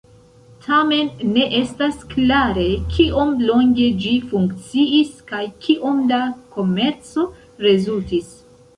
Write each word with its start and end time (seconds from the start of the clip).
Tamen 0.67 1.11
ne 1.35 1.43
estas 1.57 1.99
klare, 2.13 2.65
kiom 2.97 3.37
longe 3.51 3.87
ĝi 4.07 4.17
funkciis 4.33 5.15
kaj 5.31 5.45
kiom 5.69 6.05
da 6.15 6.25
komerco 6.59 7.31
rezultis. 7.69 8.39